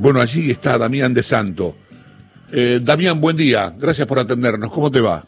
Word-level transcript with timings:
Bueno, 0.00 0.20
allí 0.20 0.52
está 0.52 0.78
Damián 0.78 1.12
de 1.12 1.24
Santo. 1.24 1.74
Eh, 2.52 2.78
Damián, 2.80 3.20
buen 3.20 3.36
día. 3.36 3.74
Gracias 3.76 4.06
por 4.06 4.20
atendernos. 4.20 4.70
¿Cómo 4.70 4.92
te 4.92 5.00
va? 5.00 5.24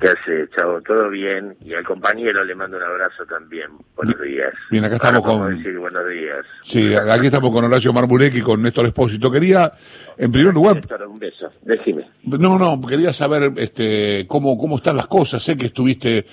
¿Qué 0.00 0.08
hace, 0.08 0.48
chavo? 0.56 0.82
¿Todo 0.82 1.08
bien? 1.08 1.56
Y 1.64 1.72
al 1.72 1.84
compañero 1.84 2.44
le 2.44 2.52
mando 2.56 2.78
un 2.78 2.82
abrazo 2.82 3.24
también. 3.30 3.68
Buenos 3.94 4.20
días. 4.20 4.52
Bien, 4.72 4.84
acá 4.84 4.96
estamos 4.96 5.22
Ahora 5.24 5.44
con... 5.44 5.56
decir 5.56 5.78
buenos 5.78 6.02
días. 6.08 6.44
Sí, 6.64 6.92
aquí 6.96 7.26
estamos 7.26 7.52
con 7.52 7.64
Horacio 7.64 7.92
Marmurek 7.92 8.34
y 8.34 8.40
con 8.40 8.60
Néstor 8.60 8.86
Espósito. 8.86 9.30
Quería, 9.30 9.70
en 10.18 10.32
primer 10.32 10.52
lugar... 10.52 10.74
Néstor, 10.74 11.06
un 11.06 11.20
beso. 11.20 11.52
Decime. 11.62 12.10
No, 12.24 12.58
no, 12.58 12.84
quería 12.84 13.12
saber 13.12 13.52
este, 13.54 14.26
cómo, 14.26 14.58
cómo 14.58 14.78
están 14.78 14.96
las 14.96 15.06
cosas. 15.06 15.44
Sé 15.44 15.56
que 15.56 15.66
estuviste 15.66 16.26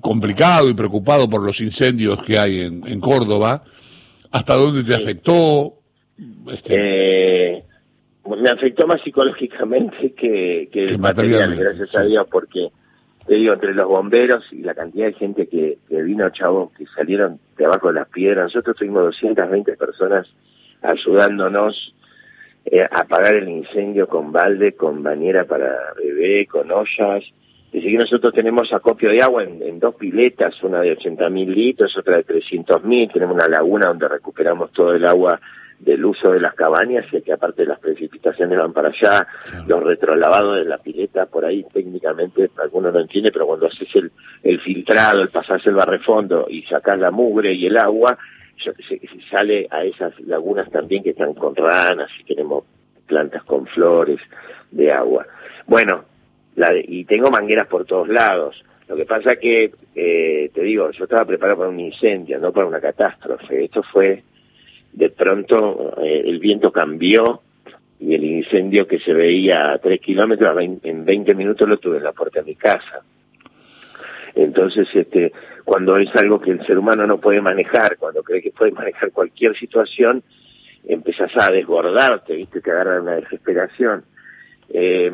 complicado 0.00 0.70
y 0.70 0.74
preocupado 0.74 1.28
por 1.28 1.42
los 1.42 1.60
incendios 1.60 2.22
que 2.22 2.38
hay 2.38 2.60
en, 2.60 2.86
en 2.86 3.00
Córdoba. 3.00 3.64
¿Hasta 4.30 4.54
dónde 4.54 4.84
te 4.84 4.94
afectó? 4.94 5.72
Este, 6.48 7.56
Eh, 7.58 7.64
me 8.24 8.50
afectó 8.50 8.86
más 8.86 9.00
psicológicamente 9.02 10.12
que, 10.12 10.68
que 10.72 10.86
Que 10.86 10.98
material, 10.98 11.54
gracias 11.56 11.94
a. 11.96 12.02
Dios, 12.02 12.26
porque 12.30 12.70
te 13.26 13.34
digo, 13.34 13.54
entre 13.54 13.74
los 13.74 13.88
bomberos 13.88 14.44
y 14.52 14.62
la 14.62 14.74
cantidad 14.74 15.06
de 15.06 15.14
gente 15.14 15.48
que, 15.48 15.78
que 15.88 16.02
vino, 16.02 16.28
chavo, 16.30 16.72
que 16.76 16.86
salieron 16.94 17.40
de 17.56 17.64
abajo 17.64 17.88
de 17.88 17.94
las 17.94 18.08
piedras, 18.08 18.44
nosotros 18.44 18.76
tuvimos 18.76 19.02
220 19.04 19.76
personas 19.76 20.26
ayudándonos 20.82 21.94
eh, 22.64 22.82
a 22.82 23.00
apagar 23.00 23.34
el 23.34 23.48
incendio 23.48 24.08
con 24.08 24.32
balde, 24.32 24.72
con 24.72 25.02
bañera 25.02 25.44
para 25.44 25.72
bebé, 25.96 26.46
con 26.46 26.70
ollas. 26.70 27.24
Es 27.76 27.82
decir, 27.82 27.98
que 27.98 28.04
nosotros 28.04 28.32
tenemos 28.32 28.72
acopio 28.72 29.10
de 29.10 29.22
agua 29.22 29.44
en, 29.44 29.62
en 29.62 29.78
dos 29.78 29.96
piletas, 29.96 30.54
una 30.62 30.80
de 30.80 30.92
80 30.92 31.28
mil 31.28 31.52
litros, 31.52 31.94
otra 31.98 32.16
de 32.16 32.22
300 32.22 32.82
mil. 32.84 33.12
Tenemos 33.12 33.34
una 33.34 33.48
laguna 33.48 33.88
donde 33.88 34.08
recuperamos 34.08 34.72
todo 34.72 34.94
el 34.94 35.04
agua 35.04 35.38
del 35.78 36.02
uso 36.06 36.32
de 36.32 36.40
las 36.40 36.54
cabañas, 36.54 37.04
y 37.12 37.20
que 37.20 37.34
aparte 37.34 37.66
las 37.66 37.78
precipitaciones 37.78 38.58
van 38.58 38.72
para 38.72 38.88
allá, 38.88 39.26
los 39.66 39.82
retrolavados 39.82 40.56
de 40.56 40.64
la 40.64 40.78
pileta, 40.78 41.26
por 41.26 41.44
ahí 41.44 41.66
técnicamente 41.70 42.50
algunos 42.62 42.94
no 42.94 43.00
entiende, 43.00 43.30
pero 43.30 43.46
cuando 43.46 43.66
haces 43.66 43.94
el, 43.94 44.10
el 44.42 44.58
filtrado, 44.62 45.20
el 45.20 45.28
pasarse 45.28 45.68
el 45.68 45.74
barrefondo 45.74 46.46
y 46.48 46.62
sacas 46.62 46.98
la 46.98 47.10
mugre 47.10 47.52
y 47.52 47.66
el 47.66 47.76
agua, 47.76 48.16
se 48.56 49.00
sale 49.30 49.68
a 49.70 49.84
esas 49.84 50.18
lagunas 50.20 50.70
también 50.70 51.02
que 51.02 51.10
están 51.10 51.34
con 51.34 51.54
ranas 51.54 52.08
y 52.20 52.24
tenemos 52.24 52.64
plantas 53.06 53.44
con 53.44 53.66
flores 53.66 54.20
de 54.70 54.90
agua. 54.90 55.26
Bueno, 55.66 56.15
la 56.56 56.70
de- 56.72 56.84
y 56.86 57.04
tengo 57.04 57.30
mangueras 57.30 57.66
por 57.68 57.84
todos 57.84 58.08
lados. 58.08 58.62
Lo 58.88 58.96
que 58.96 59.04
pasa 59.04 59.36
que, 59.36 59.72
eh, 59.94 60.50
te 60.54 60.62
digo, 60.62 60.90
yo 60.90 61.04
estaba 61.04 61.24
preparado 61.24 61.58
para 61.58 61.70
un 61.70 61.80
incendio, 61.80 62.38
no 62.38 62.52
para 62.52 62.66
una 62.66 62.80
catástrofe. 62.80 63.64
Esto 63.64 63.82
fue, 63.82 64.22
de 64.92 65.10
pronto, 65.10 65.94
eh, 66.02 66.22
el 66.24 66.38
viento 66.38 66.70
cambió 66.70 67.40
y 67.98 68.14
el 68.14 68.24
incendio 68.24 68.86
que 68.86 68.98
se 69.00 69.12
veía 69.12 69.72
a 69.72 69.78
tres 69.78 70.00
kilómetros, 70.00 70.50
a 70.50 70.54
vein- 70.54 70.80
en 70.84 71.04
20 71.04 71.34
minutos 71.34 71.68
lo 71.68 71.78
tuve 71.78 71.96
en 71.98 72.04
la 72.04 72.12
puerta 72.12 72.40
de 72.40 72.46
mi 72.46 72.54
casa. 72.54 73.02
Entonces, 74.34 74.86
este, 74.94 75.32
cuando 75.64 75.96
es 75.96 76.14
algo 76.14 76.40
que 76.40 76.50
el 76.50 76.64
ser 76.66 76.78
humano 76.78 77.06
no 77.06 77.18
puede 77.18 77.40
manejar, 77.40 77.96
cuando 77.96 78.22
cree 78.22 78.42
que 78.42 78.50
puede 78.50 78.70
manejar 78.72 79.10
cualquier 79.10 79.56
situación, 79.58 80.22
empezás 80.86 81.32
a 81.36 81.50
desbordarte, 81.50 82.36
¿viste? 82.36 82.60
Te 82.60 82.70
agarra 82.70 83.00
una 83.00 83.16
desesperación. 83.16 84.04
Eh, 84.68 85.10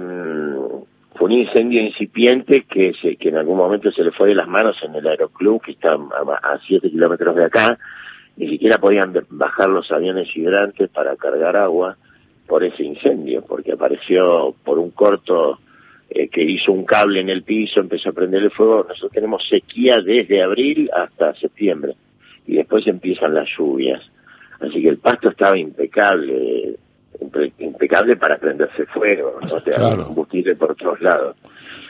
fue 1.14 1.26
un 1.26 1.32
incendio 1.32 1.82
incipiente 1.82 2.64
que, 2.64 2.92
se, 3.00 3.16
que 3.16 3.28
en 3.28 3.36
algún 3.36 3.56
momento 3.56 3.90
se 3.92 4.02
le 4.02 4.12
fue 4.12 4.28
de 4.28 4.34
las 4.34 4.48
manos 4.48 4.76
en 4.82 4.94
el 4.94 5.06
aeroclub, 5.06 5.62
que 5.62 5.72
está 5.72 5.94
a 5.94 6.58
7 6.66 6.90
kilómetros 6.90 7.36
de 7.36 7.44
acá. 7.44 7.78
Ni 8.36 8.48
siquiera 8.48 8.78
podían 8.78 9.12
bajar 9.30 9.68
los 9.68 9.90
aviones 9.92 10.34
hidrantes 10.34 10.88
para 10.88 11.16
cargar 11.16 11.56
agua 11.56 11.96
por 12.46 12.64
ese 12.64 12.82
incendio, 12.82 13.42
porque 13.42 13.72
apareció 13.72 14.54
por 14.64 14.78
un 14.78 14.90
corto 14.90 15.58
eh, 16.10 16.28
que 16.28 16.42
hizo 16.42 16.72
un 16.72 16.84
cable 16.84 17.20
en 17.20 17.28
el 17.28 17.42
piso, 17.42 17.80
empezó 17.80 18.10
a 18.10 18.12
prender 18.12 18.42
el 18.42 18.50
fuego. 18.50 18.86
Nosotros 18.88 19.12
tenemos 19.12 19.46
sequía 19.48 19.98
desde 20.02 20.42
abril 20.42 20.90
hasta 20.94 21.34
septiembre 21.34 21.94
y 22.46 22.56
después 22.56 22.86
empiezan 22.86 23.34
las 23.34 23.48
lluvias. 23.56 24.02
Así 24.60 24.82
que 24.82 24.88
el 24.88 24.98
pasto 24.98 25.30
estaba 25.30 25.58
impecable, 25.58 26.76
impe- 27.22 27.52
impecable 27.58 28.16
para 28.16 28.36
prenderse 28.38 28.84
fuego, 28.86 29.38
no 29.42 29.60
te 29.60 29.70
Claro. 29.72 30.06
combustible 30.06 30.54
por 30.56 30.74
todos 30.76 31.00
lados. 31.00 31.36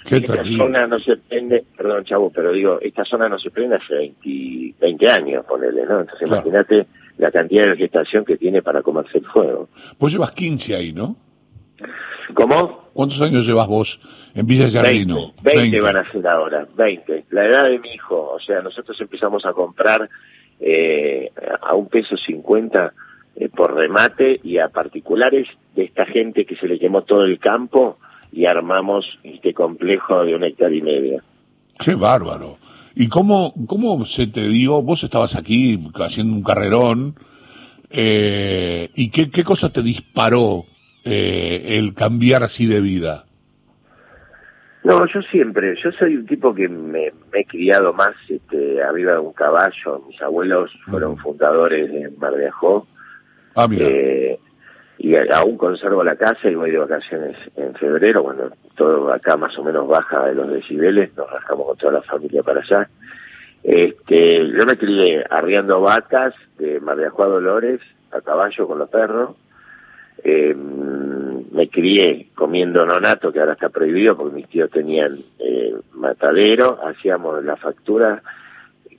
qué 0.04 0.16
esta 0.16 0.34
terrible. 0.34 0.56
zona 0.64 0.86
no 0.86 0.98
se 0.98 1.16
prende, 1.16 1.64
perdón 1.76 2.04
chavo, 2.04 2.30
pero 2.30 2.52
digo, 2.52 2.78
esta 2.80 3.04
zona 3.04 3.28
no 3.28 3.38
se 3.38 3.50
prende 3.50 3.76
hace 3.76 3.94
20, 3.94 4.74
20 4.80 5.08
años, 5.10 5.44
ponele, 5.46 5.84
¿no? 5.86 6.00
Entonces 6.00 6.28
Claro. 6.28 6.42
imagínate 6.48 6.86
la 7.18 7.30
cantidad 7.30 7.62
de 7.64 7.70
vegetación 7.70 8.24
que 8.24 8.36
tiene 8.36 8.62
para 8.62 8.82
comerse 8.82 9.18
el 9.18 9.26
fuego. 9.26 9.68
Vos 9.98 10.10
llevas 10.12 10.32
15 10.32 10.74
ahí, 10.74 10.92
¿no? 10.92 11.14
¿Cómo? 12.34 12.90
¿Cuántos 12.92 13.20
años 13.20 13.46
llevas 13.46 13.66
vos 13.68 14.00
en 14.34 14.46
Villa 14.46 14.64
20, 14.64 14.78
Giardino? 14.80 15.32
20 15.42 15.80
van 15.80 15.96
a 15.98 16.10
ser 16.12 16.26
ahora, 16.26 16.66
20. 16.76 17.24
La 17.30 17.46
edad 17.46 17.64
de 17.68 17.78
mi 17.78 17.90
hijo, 17.92 18.30
o 18.32 18.40
sea, 18.40 18.60
nosotros 18.60 18.98
empezamos 19.00 19.44
a 19.46 19.52
comprar 19.52 20.08
eh, 20.60 21.30
a 21.60 21.74
un 21.74 21.88
peso 21.88 22.16
50 22.16 22.92
eh, 23.36 23.48
por 23.48 23.74
remate 23.74 24.40
y 24.42 24.58
a 24.58 24.68
particulares 24.68 25.46
de 25.74 25.84
esta 25.84 26.06
gente 26.06 26.44
que 26.44 26.56
se 26.56 26.66
le 26.68 26.78
quemó 26.78 27.02
todo 27.02 27.24
el 27.24 27.38
campo 27.38 27.98
y 28.32 28.46
armamos 28.46 29.06
este 29.22 29.52
complejo 29.54 30.24
de 30.24 30.34
una 30.34 30.46
hectárea 30.48 30.78
y 30.78 30.82
media. 30.82 31.22
Qué 31.78 31.94
bárbaro. 31.94 32.58
¿Y 32.94 33.08
cómo, 33.08 33.54
cómo 33.66 34.04
se 34.04 34.26
te 34.26 34.48
dio? 34.48 34.82
Vos 34.82 35.02
estabas 35.02 35.36
aquí 35.36 35.78
haciendo 35.96 36.34
un 36.34 36.42
carrerón. 36.42 37.14
Eh, 37.90 38.90
¿Y 38.94 39.10
qué, 39.10 39.30
qué 39.30 39.44
cosa 39.44 39.72
te 39.72 39.82
disparó 39.82 40.64
eh, 41.04 41.78
el 41.78 41.94
cambiar 41.94 42.42
así 42.42 42.66
de 42.66 42.80
vida? 42.80 43.24
No, 44.84 45.06
yo 45.06 45.22
siempre, 45.30 45.76
yo 45.82 45.92
soy 45.92 46.16
un 46.16 46.26
tipo 46.26 46.52
que 46.54 46.68
me, 46.68 47.12
me 47.32 47.40
he 47.40 47.44
criado 47.44 47.92
más 47.92 48.10
este, 48.28 48.82
arriba 48.82 49.12
de 49.12 49.18
un 49.20 49.32
caballo. 49.32 50.04
Mis 50.08 50.20
abuelos 50.20 50.70
fueron 50.90 51.12
Mm. 51.12 51.18
fundadores 51.18 51.92
de 51.92 52.10
Mar 52.18 52.34
de 52.34 52.48
Ajó. 52.48 52.86
Ah. 53.54 53.68
Eh, 53.70 54.38
y 54.98 55.16
aún 55.32 55.56
conservo 55.56 56.04
la 56.04 56.14
casa 56.16 56.48
y 56.48 56.54
voy 56.54 56.70
de 56.70 56.78
vacaciones 56.78 57.36
en 57.56 57.74
febrero, 57.74 58.22
cuando 58.22 58.52
todo 58.76 59.12
acá 59.12 59.36
más 59.36 59.56
o 59.58 59.64
menos 59.64 59.88
baja 59.88 60.26
de 60.26 60.34
los 60.34 60.48
decibeles, 60.48 61.10
nos 61.16 61.28
rajamos 61.28 61.66
con 61.66 61.76
toda 61.76 61.92
la 61.94 62.02
familia 62.02 62.42
para 62.42 62.60
allá. 62.60 62.88
Este, 63.64 64.48
yo 64.48 64.66
me 64.66 64.76
crié 64.76 65.24
arriando 65.28 65.80
vacas 65.80 66.34
de 66.58 66.80
Mar 66.80 66.96
de 66.96 67.08
Dolores 67.08 67.80
a 68.12 68.20
caballo 68.20 68.66
con 68.66 68.78
los 68.78 68.88
perros. 68.88 69.30
Eh, 70.24 70.54
me 70.54 71.68
crié 71.68 72.28
comiendo 72.34 72.86
nonato, 72.86 73.32
que 73.32 73.40
ahora 73.40 73.54
está 73.54 73.70
prohibido 73.70 74.16
porque 74.16 74.36
mis 74.36 74.48
tíos 74.48 74.70
tenían 74.70 75.18
eh, 75.38 75.74
matadero, 75.94 76.78
hacíamos 76.84 77.44
la 77.44 77.56
factura 77.56 78.22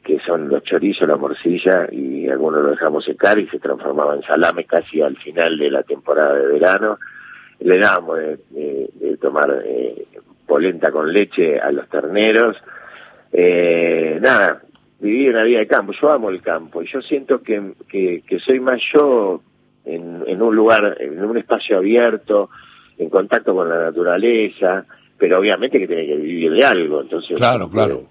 que 0.03 0.19
son 0.19 0.49
los 0.49 0.63
chorizos, 0.63 1.07
la 1.07 1.15
morcilla, 1.17 1.87
y 1.91 2.27
algunos 2.27 2.61
lo 2.63 2.71
dejamos 2.71 3.05
secar 3.05 3.39
y 3.39 3.47
se 3.47 3.59
transformaba 3.59 4.15
en 4.15 4.21
salame 4.23 4.65
casi 4.65 5.01
al 5.01 5.15
final 5.17 5.57
de 5.57 5.71
la 5.71 5.83
temporada 5.83 6.35
de 6.35 6.47
verano. 6.47 6.99
Le 7.59 7.77
dábamos 7.79 8.17
de, 8.19 8.37
de- 8.49 8.89
de 8.95 9.17
tomar 9.17 9.61
eh, 9.65 10.05
polenta 10.45 10.91
con 10.91 11.11
leche 11.13 11.59
a 11.59 11.71
los 11.71 11.87
terneros. 11.87 12.57
Eh, 13.31 14.19
nada, 14.21 14.61
viví 14.99 15.29
una 15.29 15.43
vida 15.43 15.59
de 15.59 15.67
campo. 15.67 15.93
Yo 15.99 16.11
amo 16.11 16.29
el 16.29 16.41
campo 16.41 16.81
y 16.81 16.87
yo 16.91 17.01
siento 17.01 17.41
que, 17.41 17.73
que, 17.87 18.23
que 18.27 18.39
soy 18.39 18.59
más 18.59 18.81
yo 18.93 19.41
en, 19.85 20.23
en 20.27 20.41
un 20.41 20.55
lugar, 20.55 20.97
en 20.99 21.23
un 21.23 21.37
espacio 21.37 21.77
abierto, 21.77 22.49
en 22.97 23.09
contacto 23.09 23.55
con 23.55 23.69
la 23.69 23.85
naturaleza, 23.85 24.85
pero 25.17 25.39
obviamente 25.39 25.79
que 25.79 25.87
tiene 25.87 26.05
que 26.05 26.15
vivir 26.17 26.51
de 26.51 26.65
algo. 26.65 27.01
Entonces, 27.01 27.37
Claro, 27.37 27.69
claro. 27.69 28.01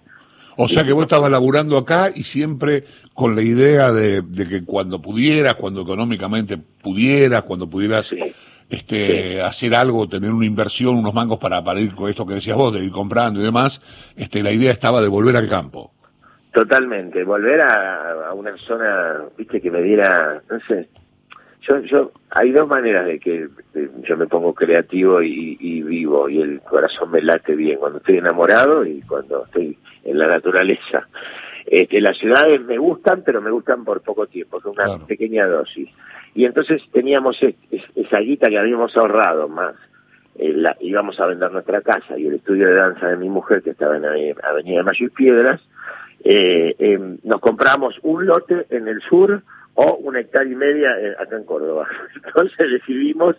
O 0.57 0.69
sea 0.69 0.85
que 0.85 0.93
vos 0.93 1.03
estabas 1.03 1.31
laburando 1.31 1.77
acá 1.79 2.11
y 2.15 2.23
siempre 2.25 2.85
con 3.15 3.35
la 3.35 3.43
idea 3.43 3.91
de, 3.93 4.23
de 4.23 4.49
que 4.49 4.65
cuando 4.65 5.01
pudieras, 5.01 5.55
cuando 5.55 5.83
económicamente 5.83 6.59
pudieras, 6.59 7.43
cuando 7.43 7.69
pudieras 7.69 8.09
sí. 8.09 8.19
este, 8.69 9.41
hacer 9.41 9.75
algo, 9.75 10.09
tener 10.09 10.31
una 10.31 10.47
inversión, 10.47 10.97
unos 10.97 11.15
mangos 11.15 11.39
para, 11.39 11.63
para 11.63 11.81
ir 11.81 11.95
con 11.95 12.09
esto 12.09 12.27
que 12.27 12.35
decías 12.35 12.57
vos, 12.57 12.73
de 12.73 12.85
ir 12.85 12.91
comprando 12.91 13.41
y 13.41 13.43
demás, 13.43 13.81
este, 14.17 14.43
la 14.43 14.53
idea 14.53 14.73
estaba 14.73 15.01
de 15.01 15.09
volver 15.09 15.37
al 15.37 15.49
campo. 15.49 15.93
Totalmente, 16.53 17.25
volver 17.25 17.63
a, 17.63 18.29
a 18.29 18.35
una 18.35 18.55
zona, 18.59 19.23
viste, 19.39 19.61
que 19.61 19.71
me 19.71 19.81
diera, 19.81 20.43
no 20.51 20.59
sé, 20.69 20.89
yo, 21.63 21.79
yo, 21.81 22.13
hay 22.31 22.51
dos 22.53 22.69
maneras 22.69 23.07
de 23.07 23.19
que 23.19 23.49
de- 23.75 23.91
yo 24.03 24.17
me 24.17 24.27
pongo 24.27 24.55
creativo 24.55 25.23
y, 25.23 25.57
y 25.61 25.83
vivo 25.83 26.29
y 26.29 26.41
el 26.41 26.61
corazón 26.61 27.11
me 27.11 27.23
late 27.23 27.55
bien, 27.55 27.79
cuando 27.79 27.99
estoy 27.99 28.19
enamorado 28.19 28.85
y 28.85 29.01
cuando 29.03 29.45
estoy 29.45 29.79
en 30.05 30.19
la 30.19 30.27
naturaleza. 30.27 31.09
Este, 31.67 32.01
las 32.01 32.19
ciudades 32.19 32.61
me 32.63 32.77
gustan, 32.79 33.23
pero 33.25 33.41
me 33.41 33.51
gustan 33.51 33.85
por 33.85 34.01
poco 34.03 34.27
tiempo, 34.27 34.61
con 34.61 34.73
una 34.73 34.85
Claro. 34.85 35.07
pequeña 35.07 35.47
dosis. 35.47 35.89
Y 36.35 36.45
entonces 36.45 36.83
teníamos 36.93 37.41
es- 37.43 37.55
es- 37.71 37.85
esa 37.95 38.19
guita 38.19 38.49
que 38.49 38.59
habíamos 38.59 38.97
ahorrado 38.97 39.49
más. 39.49 39.75
eh, 40.35 40.51
la- 40.55 40.77
íbamos 40.81 41.21
a 41.21 41.27
vender 41.27 41.53
nuestra 41.53 41.83
casa 41.83 42.19
y 42.19 42.27
el 42.27 42.37
estudio 42.37 42.67
de 42.67 42.73
danza 42.75 43.07
de 43.07 43.19
mi 43.19 43.29
mujer, 43.29 43.61
que 43.63 43.69
estaba 43.69 43.99
en 43.99 44.07
Ave- 44.07 44.35
Avenida 44.43 44.83
Mayo 44.83 45.05
y 45.07 45.11
Piedras, 45.11 45.61
eh, 46.25 46.75
eh, 46.79 46.99
nos 47.23 47.39
compramos 47.41 47.97
un 48.03 48.25
lote 48.25 48.65
en 48.71 48.89
el 48.89 49.03
sur, 49.03 49.43
o 49.75 49.95
una 49.97 50.21
hectárea 50.21 50.53
y 50.53 50.57
media 50.57 50.91
eh, 50.99 51.15
acá 51.19 51.37
en 51.37 51.45
Córdoba. 51.45 51.89
Entonces 52.15 52.71
decidimos, 52.71 53.37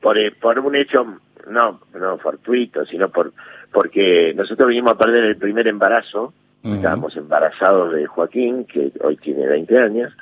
por, 0.00 0.18
eh, 0.18 0.32
por 0.32 0.58
un 0.58 0.76
hecho 0.76 1.04
no 1.50 1.80
no 1.94 2.18
fortuito, 2.18 2.84
sino 2.86 3.08
por 3.08 3.32
porque 3.72 4.32
nosotros 4.36 4.68
vinimos 4.68 4.92
a 4.92 4.98
perder 4.98 5.24
el 5.24 5.36
primer 5.36 5.66
embarazo, 5.66 6.32
estábamos 6.62 7.16
embarazados 7.16 7.92
de 7.92 8.06
Joaquín, 8.06 8.64
que 8.64 8.92
hoy 9.02 9.16
tiene 9.16 9.46
20 9.46 9.78
años, 9.78 10.12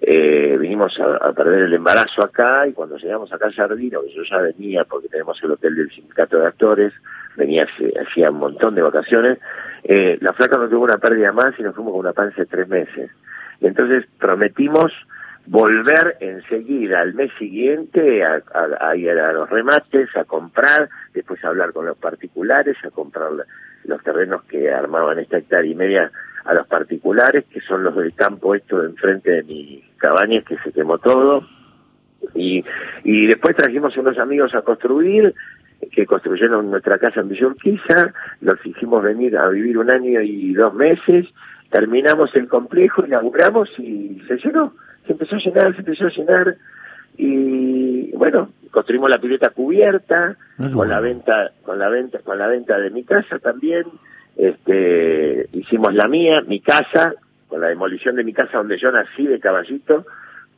eh, 0.00 0.56
vinimos 0.58 0.98
a, 1.00 1.32
perder 1.32 1.62
el 1.62 1.74
embarazo 1.74 2.24
acá 2.24 2.66
y 2.66 2.72
cuando 2.72 2.96
llegamos 2.96 3.32
acá 3.32 3.48
a 3.48 3.52
Jardino, 3.52 4.02
que 4.02 4.14
yo 4.14 4.22
ya 4.22 4.38
venía 4.38 4.84
porque 4.84 5.08
tenemos 5.08 5.36
el 5.42 5.50
hotel 5.50 5.74
del 5.74 5.90
sindicato 5.90 6.38
de 6.38 6.46
actores, 6.46 6.92
venía 7.36 7.66
hacía 8.00 8.30
un 8.30 8.38
montón 8.38 8.74
de 8.74 8.82
vacaciones, 8.82 9.38
eh, 9.84 10.16
la 10.20 10.32
flaca 10.32 10.58
no 10.58 10.68
tuvo 10.68 10.84
una 10.84 10.98
pérdida 10.98 11.32
más 11.32 11.58
y 11.58 11.62
nos 11.62 11.74
fuimos 11.74 11.92
con 11.92 12.00
una 12.00 12.12
panza 12.12 12.36
de 12.42 12.46
tres 12.46 12.68
meses. 12.68 13.10
Y 13.62 13.66
entonces 13.68 14.04
prometimos 14.18 14.92
volver 15.46 16.16
enseguida 16.20 17.00
al 17.00 17.14
mes 17.14 17.30
siguiente 17.38 18.24
a, 18.24 18.96
ir 18.96 19.10
a 19.10 19.32
los 19.32 19.48
remates, 19.48 20.08
a 20.16 20.24
comprar, 20.24 20.88
después 21.14 21.42
a 21.44 21.48
hablar 21.48 21.72
con 21.72 21.86
los 21.86 21.96
particulares, 21.96 22.76
a 22.84 22.90
comprar 22.90 23.30
los 23.84 24.02
terrenos 24.02 24.42
que 24.44 24.70
armaban 24.70 25.18
esta 25.20 25.38
hectárea 25.38 25.70
y 25.70 25.74
media 25.74 26.10
a 26.44 26.54
los 26.54 26.66
particulares, 26.66 27.44
que 27.52 27.60
son 27.60 27.84
los 27.84 27.96
del 27.96 28.14
campo 28.14 28.54
esto 28.54 28.80
de 28.80 28.88
enfrente 28.88 29.30
de 29.30 29.42
mi 29.44 29.84
cabaña, 29.96 30.42
que 30.42 30.58
se 30.58 30.72
quemó 30.72 30.98
todo. 30.98 31.46
Y, 32.34 32.64
y 33.04 33.26
después 33.26 33.56
trajimos 33.56 33.96
unos 33.96 34.18
amigos 34.18 34.54
a 34.54 34.62
construir, 34.62 35.34
que 35.92 36.06
construyeron 36.06 36.70
nuestra 36.70 36.98
casa 36.98 37.20
en 37.20 37.28
Villurquiza, 37.28 38.12
los 38.40 38.64
hicimos 38.64 39.02
venir 39.02 39.36
a 39.36 39.48
vivir 39.48 39.78
un 39.78 39.90
año 39.90 40.20
y 40.20 40.52
dos 40.52 40.74
meses, 40.74 41.26
terminamos 41.72 42.30
el 42.36 42.48
complejo, 42.48 43.04
inauguramos 43.04 43.68
y 43.78 44.22
se 44.28 44.36
llenó. 44.36 44.74
Se 45.06 45.12
empezó 45.12 45.34
a 45.36 45.38
llenar, 45.38 45.72
se 45.74 45.80
empezó 45.80 46.06
a 46.06 46.10
llenar 46.10 46.56
y 47.16 48.12
bueno, 48.12 48.50
construimos 48.70 49.10
la 49.10 49.18
pileta 49.18 49.50
cubierta 49.50 50.36
con 50.72 50.88
la 50.88 51.00
venta, 51.00 51.50
con 51.64 51.78
la 51.78 51.88
venta, 51.88 52.20
con 52.20 52.38
la 52.38 52.46
venta 52.46 52.78
de 52.78 52.90
mi 52.90 53.02
casa 53.04 53.38
también. 53.38 53.84
Este, 54.36 55.48
hicimos 55.52 55.92
la 55.94 56.08
mía, 56.08 56.42
mi 56.42 56.60
casa, 56.60 57.14
con 57.48 57.60
la 57.60 57.68
demolición 57.68 58.16
de 58.16 58.24
mi 58.24 58.32
casa 58.32 58.58
donde 58.58 58.78
yo 58.78 58.92
nací 58.92 59.26
de 59.26 59.40
caballito, 59.40 60.06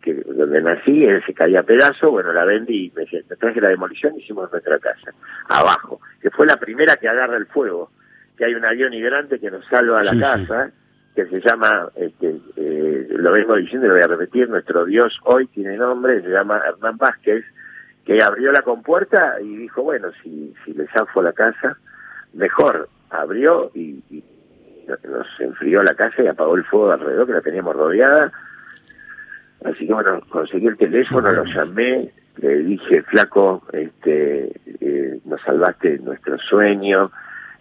que 0.02 0.14
donde 0.14 0.60
nací, 0.62 1.04
él 1.04 1.22
se 1.24 1.32
caía 1.32 1.60
a 1.60 1.64
pedazo, 1.64 2.10
bueno, 2.10 2.32
la 2.32 2.44
vendí 2.44 2.86
y 2.86 2.92
me, 2.94 3.04
me 3.28 3.36
traje 3.36 3.60
la 3.60 3.68
demolición 3.68 4.14
y 4.16 4.22
hicimos 4.22 4.50
nuestra 4.52 4.78
casa, 4.78 5.12
abajo, 5.48 6.00
que 6.20 6.30
fue 6.30 6.46
la 6.46 6.56
primera 6.56 6.96
que 6.96 7.08
agarra 7.08 7.36
el 7.36 7.46
fuego, 7.46 7.90
que 8.36 8.44
hay 8.44 8.54
un 8.54 8.64
avión 8.64 8.92
hidrante 8.92 9.38
que 9.38 9.50
nos 9.50 9.64
salva 9.66 10.00
a 10.00 10.04
la 10.04 10.18
casa, 10.18 10.70
que 11.14 11.26
se 11.26 11.40
llama, 11.40 11.88
este, 11.94 12.40
eh, 12.56 13.06
lo 13.10 13.32
vengo 13.32 13.54
diciendo 13.56 13.86
y 13.86 13.88
lo 13.88 13.94
voy 13.94 14.04
a 14.04 14.08
repetir, 14.08 14.48
nuestro 14.48 14.84
Dios 14.84 15.18
hoy 15.24 15.46
tiene 15.46 15.76
nombre, 15.76 16.20
se 16.22 16.28
llama 16.28 16.60
Hernán 16.66 16.96
Vázquez, 16.96 17.44
que 18.04 18.22
abrió 18.22 18.52
la 18.52 18.62
compuerta 18.62 19.40
y 19.40 19.56
dijo, 19.56 19.82
bueno, 19.82 20.08
si, 20.22 20.54
si 20.64 20.74
le 20.74 20.86
zafo 20.88 21.22
la 21.22 21.32
casa, 21.32 21.78
mejor. 22.34 22.88
Abrió 23.10 23.70
y, 23.74 24.02
nos 25.08 25.26
enfrió 25.38 25.82
la 25.82 25.94
casa 25.94 26.22
y 26.22 26.26
apagó 26.26 26.56
el 26.56 26.64
fuego 26.64 26.90
alrededor, 26.90 27.26
que 27.26 27.32
la 27.32 27.40
teníamos 27.40 27.76
rodeada. 27.76 28.32
Así 29.64 29.86
que 29.86 29.94
bueno, 29.94 30.20
conseguí 30.28 30.66
el 30.66 30.76
teléfono, 30.76 31.30
lo 31.30 31.44
llamé, 31.44 32.12
le 32.38 32.56
dije, 32.58 33.02
flaco, 33.02 33.62
este, 33.72 34.52
eh, 34.80 35.20
nos 35.24 35.40
salvaste 35.42 35.98
nuestro 36.00 36.36
sueño, 36.38 37.10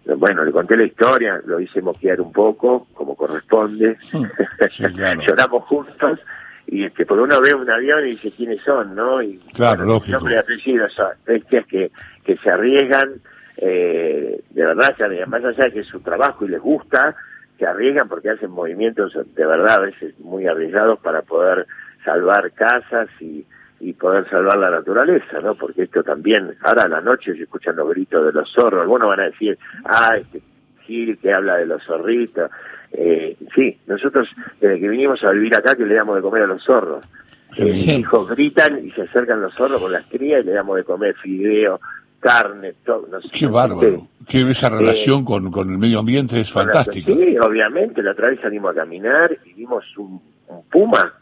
bueno, 0.05 0.44
le 0.44 0.51
conté 0.51 0.77
la 0.77 0.83
historia, 0.83 1.41
lo 1.45 1.59
hice 1.59 1.81
moquear 1.81 2.19
un 2.19 2.31
poco, 2.31 2.88
como 2.94 3.15
corresponde. 3.15 3.97
Lloramos 5.25 5.63
juntos 5.65 6.19
y 6.67 6.85
este 6.85 7.05
porque 7.05 7.23
uno 7.23 7.41
ve 7.41 7.53
un 7.53 7.69
avión 7.69 8.05
y 8.05 8.11
dice 8.11 8.31
quiénes 8.31 8.61
son, 8.63 8.95
¿no? 8.95 9.21
Y 9.21 9.38
claro, 9.53 9.85
lógico. 9.85 10.17
Nombre 10.17 10.35
y 10.35 10.38
apellido, 10.38 10.89
son 10.89 11.07
bestias 11.25 11.65
que, 11.67 11.91
que 12.23 12.38
se 12.38 12.50
arriesgan, 12.50 13.21
eh, 13.57 14.41
de 14.50 14.65
verdad 14.65 14.95
se 14.97 15.03
arriesgan, 15.03 15.29
más 15.29 15.44
allá 15.44 15.65
de 15.65 15.71
que 15.71 15.79
es 15.81 15.88
su 15.88 16.00
trabajo 16.01 16.45
y 16.45 16.50
les 16.50 16.61
gusta, 16.61 17.15
se 17.57 17.65
arriesgan 17.65 18.07
porque 18.07 18.29
hacen 18.29 18.51
movimientos 18.51 19.13
de 19.13 19.45
verdad 19.45 19.75
a 19.75 19.85
veces 19.85 20.19
muy 20.19 20.47
arriesgados 20.47 21.00
para 21.00 21.21
poder 21.21 21.67
salvar 22.03 22.51
casas 22.51 23.09
y, 23.19 23.45
y 23.83 23.91
poder 23.94 24.30
salvar 24.30 24.57
la 24.57 24.69
naturaleza, 24.69 25.41
¿no? 25.41 25.56
Porque 25.56 25.83
esto 25.83 26.03
también, 26.03 26.56
ahora 26.62 26.83
a 26.83 26.88
la 26.88 27.01
noche 27.01 27.33
se 27.35 27.44
escuchan 27.44 27.75
los 27.75 27.89
gritos 27.89 28.25
de 28.25 28.31
los 28.31 28.50
zorros, 28.51 28.81
algunos 28.81 29.09
van 29.09 29.19
a 29.19 29.25
decir, 29.25 29.57
ah, 29.83 30.15
este 30.18 30.41
Gil 30.85 31.18
que 31.18 31.33
habla 31.33 31.57
de 31.57 31.65
los 31.65 31.83
zorritos. 31.83 32.50
Eh, 32.91 33.38
sí, 33.56 33.77
nosotros 33.88 34.27
desde 34.59 34.80
que 34.80 34.88
vinimos 34.88 35.24
a 35.24 35.31
vivir 35.31 35.56
acá 35.56 35.75
que 35.75 35.85
le 35.85 35.95
damos 35.95 36.15
de 36.15 36.21
comer 36.21 36.44
a 36.44 36.47
los 36.47 36.63
zorros. 36.63 37.06
Eh, 37.57 37.65
mis 37.65 37.88
hijos 37.88 38.30
gritan 38.30 38.85
y 38.85 38.91
se 38.91 39.03
acercan 39.03 39.41
los 39.41 39.53
zorros 39.53 39.81
con 39.81 39.91
las 39.91 40.06
crías 40.07 40.44
y 40.44 40.45
le 40.45 40.53
damos 40.53 40.77
de 40.77 40.83
comer 40.83 41.15
fideo, 41.15 41.79
carne, 42.19 42.74
todo. 42.86 43.07
No 43.12 43.21
sé, 43.21 43.29
Qué 43.33 43.47
bárbaro. 43.47 44.07
Qué 44.27 44.50
esa 44.50 44.69
relación 44.69 45.21
eh, 45.21 45.25
con, 45.25 45.51
con 45.51 45.69
el 45.69 45.77
medio 45.77 46.00
ambiente 46.00 46.39
es 46.39 46.51
fantástica. 46.51 47.13
Sí, 47.13 47.38
obviamente. 47.38 48.01
La 48.01 48.12
otra 48.12 48.29
vez 48.29 48.39
salimos 48.41 48.71
a 48.71 48.79
caminar 48.81 49.38
y 49.45 49.53
vimos 49.53 49.86
un, 49.97 50.21
un 50.47 50.63
puma 50.69 51.13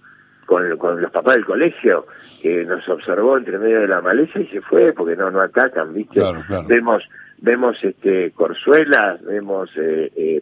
con, 0.52 0.78
con, 0.78 1.02
los 1.02 1.10
papás 1.12 1.36
del 1.36 1.46
colegio, 1.46 2.08
que 2.42 2.66
nos 2.66 2.88
observó 2.90 3.38
entre 3.38 3.58
medio 3.58 3.80
de 3.80 3.88
la 3.88 4.02
maleza 4.02 4.38
y 4.38 4.48
se 4.48 4.60
fue, 4.60 4.92
porque 4.92 5.16
no 5.16 5.32
no 5.32 5.40
atacan, 5.40 5.94
¿viste? 5.94 6.20
Vemos 6.68 7.02
vemos 7.38 7.78
este 7.82 8.32
corzuelas, 8.32 9.24
vemos 9.24 9.70
eh, 9.78 10.12
eh, 10.14 10.42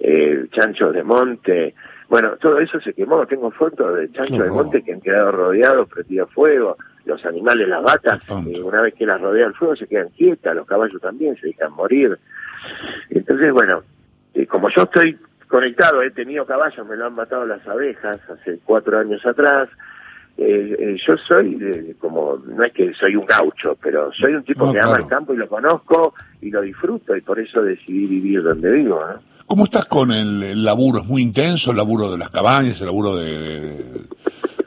eh, 0.00 0.46
chanchos 0.50 0.92
de 0.92 1.04
monte, 1.04 1.74
bueno, 2.08 2.38
todo 2.38 2.58
eso 2.58 2.80
se 2.80 2.92
quemó, 2.92 3.24
tengo 3.24 3.52
fotos 3.52 3.98
de 3.98 4.10
chanchos 4.10 4.42
de 4.42 4.50
monte 4.50 4.82
que 4.82 4.94
han 4.94 5.00
quedado 5.00 5.30
rodeados, 5.30 5.88
prendido 5.88 6.26
fuego, 6.26 6.76
los 7.04 7.24
animales, 7.24 7.68
las 7.68 7.84
vacas, 7.84 8.18
una 8.28 8.82
vez 8.82 8.94
que 8.94 9.06
las 9.06 9.20
rodea 9.20 9.46
el 9.46 9.54
fuego 9.54 9.76
se 9.76 9.86
quedan 9.86 10.08
quietas, 10.08 10.56
los 10.56 10.66
caballos 10.66 11.00
también 11.00 11.36
se 11.36 11.46
dejan 11.46 11.72
morir. 11.72 12.18
Entonces, 13.10 13.52
bueno, 13.52 13.84
como 14.48 14.68
yo 14.70 14.82
estoy 14.82 15.16
conectado, 15.50 16.00
he 16.02 16.10
tenido 16.12 16.46
caballos, 16.46 16.86
me 16.86 16.96
lo 16.96 17.06
han 17.06 17.14
matado 17.14 17.44
las 17.44 17.66
abejas 17.66 18.20
hace 18.30 18.60
cuatro 18.64 18.98
años 18.98 19.20
atrás. 19.26 19.68
Eh, 20.38 20.76
eh, 20.78 20.96
yo 21.06 21.16
soy 21.18 21.94
como, 21.98 22.36
no 22.46 22.64
es 22.64 22.72
que 22.72 22.94
soy 22.94 23.16
un 23.16 23.26
gaucho, 23.26 23.76
pero 23.82 24.10
soy 24.12 24.34
un 24.34 24.44
tipo 24.44 24.72
que 24.72 24.80
ama 24.80 24.96
el 24.96 25.06
campo 25.06 25.34
y 25.34 25.36
lo 25.36 25.48
conozco 25.48 26.14
y 26.40 26.50
lo 26.50 26.62
disfruto 26.62 27.14
y 27.14 27.20
por 27.20 27.38
eso 27.38 27.60
decidí 27.60 28.06
vivir 28.06 28.42
donde 28.42 28.70
vivo. 28.70 29.02
¿Cómo 29.44 29.64
estás 29.64 29.84
con 29.84 30.12
el, 30.12 30.64
laburo? 30.64 31.00
¿Es 31.00 31.06
muy 31.06 31.20
intenso 31.20 31.72
el 31.72 31.76
laburo 31.76 32.10
de 32.10 32.16
las 32.16 32.30
cabañas, 32.30 32.80
el 32.80 32.86
laburo 32.86 33.16
de, 33.16 34.06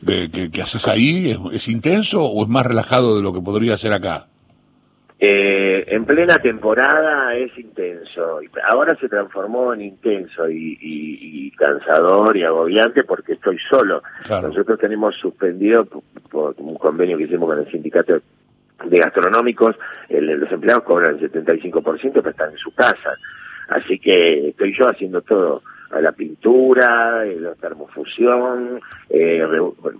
de, 0.01 0.51
que, 0.51 0.61
haces 0.61 0.87
ahí? 0.87 1.31
¿Es, 1.31 1.39
¿Es 1.53 1.67
intenso 1.69 2.23
o 2.23 2.43
es 2.43 2.49
más 2.49 2.65
relajado 2.67 3.15
de 3.15 3.23
lo 3.23 3.33
que 3.33 3.41
podría 3.41 3.77
ser 3.77 3.93
acá? 3.93 4.27
Eh, 5.25 5.85
en 5.87 6.03
plena 6.03 6.37
temporada 6.39 7.33
es 7.33 7.57
intenso. 7.57 8.41
Ahora 8.69 8.93
se 8.97 9.07
transformó 9.07 9.73
en 9.73 9.79
intenso 9.79 10.49
y, 10.49 11.49
cansador 11.51 12.35
y 12.35 12.43
agobiante 12.43 13.05
porque 13.05 13.31
estoy 13.31 13.57
solo. 13.69 14.03
Nosotros 14.29 14.77
tenemos 14.77 15.15
suspendido 15.15 15.85
por, 16.29 16.55
un 16.57 16.75
convenio 16.75 17.17
que 17.17 17.23
hicimos 17.23 17.47
con 17.47 17.57
el 17.57 17.71
sindicato 17.71 18.19
de 18.83 18.99
gastronómicos, 18.99 19.77
los 20.09 20.51
empleados 20.51 20.83
cobran 20.83 21.17
el 21.17 21.31
75% 21.31 22.11
pero 22.15 22.29
están 22.29 22.51
en 22.51 22.57
su 22.57 22.73
casa. 22.73 23.15
Así 23.69 23.99
que 23.99 24.49
estoy 24.49 24.75
yo 24.77 24.89
haciendo 24.89 25.21
todo 25.21 25.63
la 26.01 26.11
pintura, 26.11 27.23
la 27.25 27.55
termofusión, 27.55 28.79
eh, 29.09 29.43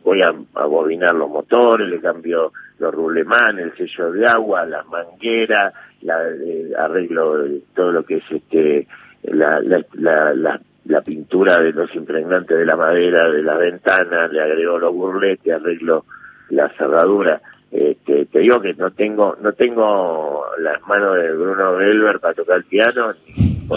voy 0.04 0.22
a, 0.22 0.34
abobinar 0.56 1.14
los 1.14 1.30
motores, 1.30 1.88
le 1.88 2.00
cambio 2.00 2.52
los 2.80 2.94
rulemán, 2.94 3.60
el 3.60 3.76
sello 3.76 4.12
de 4.12 4.26
agua, 4.26 4.66
las 4.66 4.86
mangueras, 4.88 5.74
la, 6.02 6.16
eh, 6.30 6.72
arreglo 6.78 7.46
todo 7.76 7.92
lo 7.92 8.04
que 8.04 8.18
es 8.18 8.24
este 8.30 8.88
la, 9.24 9.60
la, 9.62 10.60
la, 10.86 11.02
pintura 11.02 11.60
de 11.60 11.72
los 11.72 11.94
impregnantes 11.96 12.58
de 12.58 12.66
la 12.66 12.76
madera 12.76 13.30
de 13.30 13.42
las 13.42 13.58
ventanas, 13.58 14.32
le 14.32 14.42
agrego 14.42 14.80
los 14.80 14.94
burletes, 14.94 15.54
arreglo 15.54 16.06
la 16.50 16.70
cerradura. 16.70 17.42
Este, 17.72 18.26
te 18.26 18.40
digo 18.40 18.62
que 18.62 18.74
no 18.76 18.92
tengo 18.92 19.36
no 19.42 19.54
tengo 19.54 20.46
las 20.60 20.80
manos 20.88 21.16
de 21.16 21.32
Bruno 21.32 21.76
Belver 21.76 22.20
para 22.20 22.34
tocar 22.36 22.58
el 22.58 22.66
piano, 22.66 23.14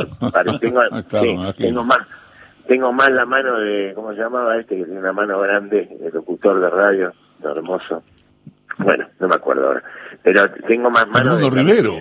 tengo, 0.61 0.81
tengo 1.59 1.85
más 1.85 2.01
tengo 2.67 2.93
más 2.93 3.11
la 3.11 3.25
mano 3.25 3.59
de, 3.59 3.93
¿cómo 3.95 4.13
se 4.13 4.21
llamaba 4.21 4.59
este? 4.59 4.77
Que 4.77 4.85
tiene 4.85 5.01
una 5.01 5.13
mano 5.13 5.39
grande, 5.41 5.89
el 6.01 6.13
locutor 6.13 6.61
de 6.61 6.71
radio, 6.71 7.13
hermoso. 7.43 8.03
Bueno, 8.79 9.07
no 9.21 9.29
me 9.29 9.35
acuerdo 9.35 9.69
ahora. 9.69 9.83
Pero 10.23 10.51
tengo 10.67 10.91
más 10.91 11.07
manos. 11.09 11.37
El 11.37 11.43
mundo 11.43 11.51
Rivero. 11.51 11.95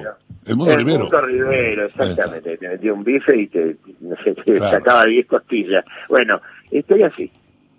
El 0.46 0.56
mundo 0.56 0.76
Rivero. 0.76 0.96
El 0.96 1.02
mundo 1.04 1.22
Rivero, 1.22 1.86
exactamente. 1.86 2.58
Te 2.58 2.68
metía 2.68 2.94
un 2.94 3.04
bife 3.04 3.38
y 3.38 3.48
te, 3.48 3.78
no 4.02 4.16
sé, 4.24 4.34
te 4.34 4.60
sacaba 4.60 5.06
10 5.06 5.28
costillas. 5.28 5.86
Bueno, 6.10 6.42
estoy 6.72 7.04
así. 7.04 7.32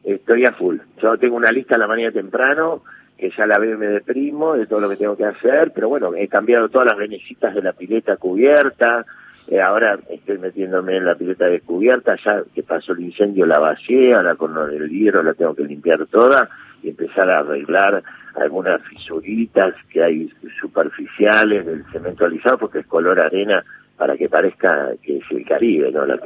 Estoy 0.05 0.45
a 0.45 0.53
full. 0.53 0.79
Yo 1.03 1.19
tengo 1.19 1.37
una 1.37 1.51
lista 1.51 1.75
a 1.75 1.79
la 1.79 1.89
mañana 1.89 2.13
temprano 2.13 2.83
que 3.19 3.31
ya 3.37 3.47
la 3.47 3.59
veo 3.59 3.75
y 3.75 3.79
me 3.79 3.87
deprimo 3.87 4.55
de 4.55 4.67
todo 4.67 4.81
lo 4.81 4.89
que 4.91 4.97
tengo 4.97 5.17
que 5.17 5.25
hacer, 5.25 5.73
pero 5.75 5.89
bueno, 5.89 6.15
he 6.15 6.29
cambiado 6.29 6.69
todas 6.69 6.87
las 6.87 6.99
venecitas 6.99 7.55
de 7.55 7.63
la 7.63 7.73
pileta 7.73 8.19
cubierta, 8.19 9.07
Eh, 9.49 9.61
ahora 9.61 9.99
estoy 10.11 10.39
metiéndome 10.39 10.97
en 10.97 11.05
la 11.05 11.15
pileta 11.15 11.47
descubierta, 11.47 12.17
ya 12.25 12.43
que 12.55 12.63
pasó 12.63 12.93
el 12.93 13.01
incendio 13.01 13.47
la 13.47 13.61
vacié, 13.61 14.15
ahora 14.15 14.35
con 14.35 14.57
el 14.73 14.89
hierro 14.89 15.23
la 15.23 15.35
tengo 15.35 15.55
que 15.55 15.65
limpiar 15.65 16.05
toda 16.07 16.49
y 16.83 16.89
empezar 16.89 17.31
a 17.31 17.41
arreglar 17.41 18.03
algunas 18.35 18.83
fisuritas 18.83 19.75
que 19.91 20.03
hay 20.03 20.33
superficiales 20.61 21.65
del 21.65 21.85
cemento 21.93 22.25
alisado 22.25 22.59
porque 22.59 22.81
es 22.81 22.87
color 22.87 23.21
arena 23.21 23.65
para 23.97 24.17
que 24.17 24.29
parezca 24.29 24.91
que 25.03 25.19
es 25.19 25.25
el 25.31 25.45
Caribe, 25.47 25.91
¿no? 25.91 26.05
La. 26.05 26.19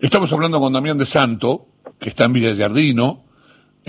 Estamos 0.00 0.32
hablando 0.32 0.60
con 0.60 0.72
Damián 0.72 0.96
de 0.96 1.04
Santo, 1.04 1.66
que 1.98 2.08
está 2.08 2.24
en 2.24 2.32
Villa 2.32 2.54
Giardino. 2.54 3.27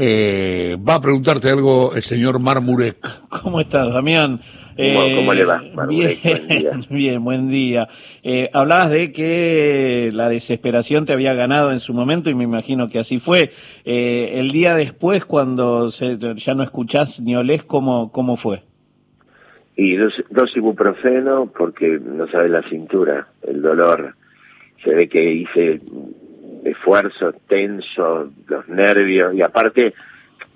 Eh, 0.01 0.77
va 0.77 0.95
a 0.95 1.01
preguntarte 1.01 1.49
algo 1.49 1.93
el 1.93 2.01
señor 2.01 2.39
Marmurek. 2.39 2.95
¿Cómo 3.43 3.59
estás, 3.59 3.93
Damián? 3.93 4.39
¿Cómo, 4.77 5.33
le 5.33 5.43
va? 5.43 5.61
bien, 5.89 6.17
buen 6.23 6.47
día. 6.47 6.79
bien, 6.89 7.23
buen 7.25 7.49
día. 7.49 7.87
Eh, 8.23 8.49
hablabas 8.53 8.91
de 8.91 9.11
que 9.11 10.09
la 10.13 10.29
desesperación 10.29 11.05
te 11.05 11.11
había 11.11 11.33
ganado 11.33 11.73
en 11.73 11.81
su 11.81 11.93
momento 11.93 12.29
y 12.29 12.35
me 12.35 12.45
imagino 12.45 12.87
que 12.87 12.99
así 12.99 13.19
fue. 13.19 13.51
Eh, 13.83 14.35
el 14.35 14.51
día 14.51 14.75
después, 14.75 15.25
cuando 15.25 15.91
se, 15.91 16.17
ya 16.17 16.55
no 16.55 16.63
escuchás 16.63 17.19
ni 17.19 17.35
olés, 17.35 17.63
¿cómo, 17.63 18.09
cómo 18.13 18.37
fue? 18.37 18.61
Y 19.75 19.97
dos, 19.97 20.13
dos 20.29 20.55
ibuprofeno 20.55 21.51
porque 21.57 21.99
no 21.99 22.25
sabe 22.29 22.47
la 22.47 22.63
cintura, 22.69 23.27
el 23.45 23.61
dolor 23.61 24.15
se 24.81 24.93
ve 24.93 25.09
que 25.09 25.33
hice 25.33 25.81
esfuerzo 26.65 27.33
tenso, 27.47 28.31
los 28.47 28.67
nervios, 28.67 29.33
y 29.33 29.41
aparte, 29.41 29.93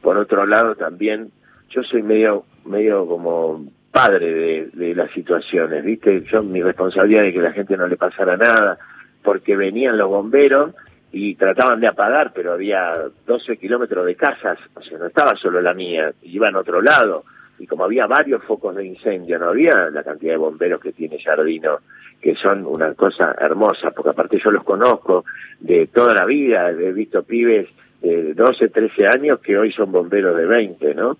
por 0.01 0.17
otro 0.17 0.45
lado 0.45 0.75
también, 0.75 1.31
yo 1.69 1.83
soy 1.83 2.03
medio, 2.03 2.45
medio 2.65 3.05
como 3.05 3.65
padre 3.91 4.33
de, 4.33 4.69
de 4.73 4.95
las 4.95 5.11
situaciones, 5.11 5.83
¿viste? 5.83 6.23
Yo, 6.31 6.43
mi 6.43 6.61
responsabilidad 6.61 7.23
de 7.23 7.33
que 7.33 7.41
la 7.41 7.51
gente 7.51 7.77
no 7.77 7.87
le 7.87 7.97
pasara 7.97 8.37
nada, 8.37 8.77
porque 9.23 9.55
venían 9.55 9.97
los 9.97 10.09
bomberos 10.09 10.73
y 11.11 11.35
trataban 11.35 11.79
de 11.79 11.87
apagar, 11.87 12.31
pero 12.33 12.53
había 12.53 13.03
12 13.27 13.57
kilómetros 13.57 14.05
de 14.05 14.15
casas, 14.15 14.57
o 14.73 14.81
sea, 14.81 14.97
no 14.97 15.05
estaba 15.05 15.35
solo 15.35 15.61
la 15.61 15.73
mía, 15.73 16.11
iban 16.23 16.55
a 16.55 16.59
otro 16.59 16.81
lado, 16.81 17.23
y 17.59 17.67
como 17.67 17.85
había 17.85 18.07
varios 18.07 18.43
focos 18.43 18.75
de 18.75 18.85
incendio, 18.85 19.39
no 19.39 19.49
había 19.49 19.89
la 19.91 20.03
cantidad 20.03 20.33
de 20.33 20.37
bomberos 20.37 20.81
que 20.81 20.91
tiene 20.91 21.19
Jardino 21.19 21.79
que 22.23 22.35
son 22.35 22.65
una 22.65 22.93
cosa 22.93 23.35
hermosa, 23.37 23.91
porque 23.91 24.11
aparte 24.11 24.39
yo 24.41 24.49
los 24.49 24.63
conozco 24.63 25.25
de 25.59 25.87
toda 25.87 26.13
la 26.13 26.25
vida, 26.25 26.69
he 26.71 26.93
visto 26.93 27.21
pibes 27.23 27.67
de 28.01 28.33
12, 28.33 28.69
13 28.69 29.07
años 29.07 29.39
que 29.41 29.57
hoy 29.57 29.73
son 29.73 29.91
bomberos 29.91 30.37
de 30.37 30.45
20, 30.45 30.95
¿no? 30.95 31.17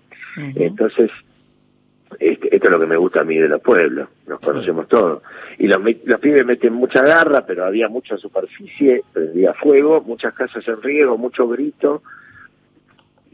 Entonces, 0.56 1.10
este, 2.18 2.56
esto 2.56 2.68
es 2.68 2.74
lo 2.74 2.80
que 2.80 2.86
me 2.86 2.96
gusta 2.96 3.20
a 3.20 3.24
mí 3.24 3.36
de 3.36 3.48
los 3.48 3.60
pueblos, 3.60 4.08
nos 4.26 4.40
conocemos 4.40 4.88
todos. 4.88 5.22
Y 5.58 5.66
los, 5.66 5.78
los 6.04 6.20
pibes 6.20 6.46
meten 6.46 6.72
mucha 6.72 7.02
garra, 7.02 7.44
pero 7.46 7.66
había 7.66 7.88
mucha 7.88 8.16
superficie, 8.16 9.02
prendía 9.12 9.52
fuego, 9.52 10.00
muchas 10.00 10.32
casas 10.32 10.66
en 10.66 10.80
riego, 10.80 11.18
mucho 11.18 11.46
grito, 11.48 12.02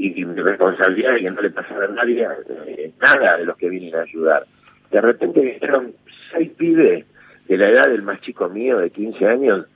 y 0.01 0.25
mi 0.25 0.41
responsabilidad 0.41 1.15
de 1.15 1.21
que 1.21 1.31
no 1.31 1.43
le 1.43 1.51
pasara 1.51 1.85
a 1.85 1.89
nadie 1.89 2.27
eh, 2.67 2.93
nada 3.01 3.37
de 3.37 3.45
los 3.45 3.57
que 3.57 3.69
vienen 3.69 3.95
a 3.95 4.03
ayudar. 4.03 4.47
De 4.91 5.01
repente 5.01 5.41
vinieron 5.41 5.93
seis 6.33 6.51
pibes 6.57 7.05
de 7.47 7.57
la 7.57 7.69
edad 7.69 7.89
del 7.89 8.03
más 8.03 8.21
chico 8.21 8.49
mío, 8.49 8.79
de 8.79 8.91
15 8.91 9.27
años, 9.27 9.67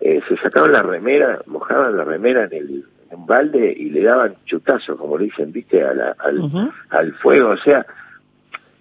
eh, 0.00 0.20
se 0.28 0.36
sacaban 0.36 0.72
la 0.72 0.82
remera, 0.82 1.40
mojaban 1.46 1.96
la 1.96 2.04
remera 2.04 2.44
en, 2.44 2.52
el, 2.52 2.84
un 3.10 3.26
balde 3.26 3.72
y 3.76 3.90
le 3.90 4.02
daban 4.02 4.34
chutazos, 4.46 4.98
como 4.98 5.18
le 5.18 5.24
dicen, 5.24 5.52
viste, 5.52 5.82
a 5.82 5.94
la, 5.94 6.16
al, 6.18 6.72
al 6.90 7.12
fuego. 7.14 7.50
O 7.50 7.56
sea, 7.58 7.84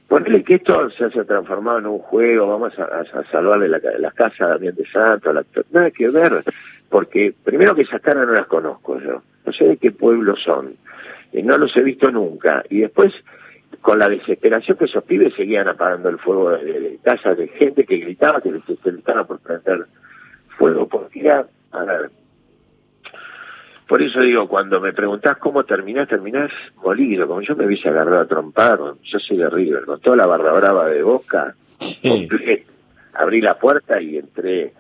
ponele 0.08 0.43
que 0.43 0.55
esto 0.55 0.89
se 0.91 1.05
haya 1.05 1.24
transformado 1.24 1.79
en 1.79 1.86
un 1.88 2.00
juego, 2.00 2.48
vamos 2.48 2.77
a, 2.77 2.84
a 2.84 3.24
salvarle 3.31 3.70
la, 3.70 3.79
la 3.98 4.12
casa 4.12 4.46
a 4.46 4.50
Damián 4.50 4.75
de 4.75 4.86
Santo, 4.88 5.31
la, 5.31 5.43
nada 5.72 5.89
que 5.91 6.10
ver, 6.10 6.43
porque 6.89 7.34
primero 7.43 7.74
que 7.74 7.84
esas 7.84 8.01
caras 8.01 8.27
no 8.27 8.34
las 8.34 8.48
conozco 8.48 9.00
yo, 9.00 9.22
no 9.45 9.53
sé 9.53 9.65
de 9.65 9.77
qué 9.77 9.91
pueblo 9.91 10.36
son, 10.36 10.75
eh, 11.33 11.43
no 11.43 11.57
los 11.57 11.75
he 11.75 11.81
visto 11.81 12.12
nunca, 12.12 12.63
y 12.69 12.79
después 12.79 13.13
con 13.81 13.98
la 13.98 14.07
desesperación 14.07 14.77
que 14.77 14.86
esos 14.86 15.03
pibes 15.03 15.33
seguían 15.33 15.67
apagando 15.67 16.10
el 16.10 16.19
fuego 16.19 16.51
de, 16.51 17.00
casas 17.03 17.38
de 17.38 17.48
gente 17.48 17.86
que 17.86 17.98
gritaba 17.98 18.41
que 18.41 18.51
les 18.51 18.63
estaba 18.69 19.24
por 19.24 19.39
prender 19.39 19.86
fuego. 20.57 20.88
Porque 20.88 21.21
era, 21.21 21.48
a 21.71 21.83
ver, 21.83 22.12
por 23.88 24.01
eso 24.01 24.19
digo, 24.19 24.48
cuando 24.48 24.79
me 24.79 24.93
preguntás 24.93 25.38
cómo 25.38 25.63
terminás, 25.63 26.07
terminás 26.07 26.51
molido, 26.83 27.27
como 27.27 27.41
yo 27.41 27.55
me 27.55 27.65
hubiese 27.65 27.89
agarrado 27.89 28.21
a 28.21 28.27
trompar, 28.27 28.79
yo 29.03 29.19
soy 29.19 29.38
de 29.38 29.50
River, 29.50 29.86
con 29.86 30.00
toda 30.00 30.17
la 30.17 30.27
barra 30.27 30.53
brava 30.53 30.88
de 30.88 31.01
Boca, 31.01 31.55
abrí 33.13 33.41
la 33.41 33.55
puerta 33.55 34.00
y 34.01 34.17
entré 34.17 34.74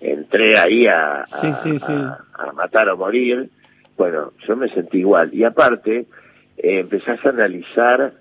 entré 0.00 0.58
ahí 0.58 0.86
a, 0.86 1.24
a, 1.24 2.52
matar 2.52 2.88
o 2.90 2.96
morir. 2.96 3.48
Bueno, 3.96 4.32
yo 4.46 4.56
me 4.56 4.68
sentí 4.68 4.98
igual. 4.98 5.32
Y 5.32 5.44
aparte, 5.44 6.06
eh, 6.56 6.80
empezás 6.80 7.24
a 7.24 7.30
analizar 7.30 8.12